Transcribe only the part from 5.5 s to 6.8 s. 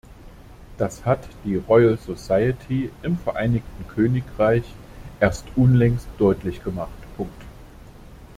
unlängst deutlich